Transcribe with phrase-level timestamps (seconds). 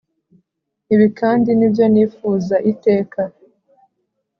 [0.93, 3.21] ibi kandi nibyo nifuza iteka